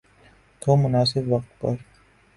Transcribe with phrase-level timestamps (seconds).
[0.61, 1.75] تو مناسب وقت پر۔